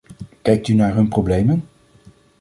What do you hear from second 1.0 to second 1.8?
problemen!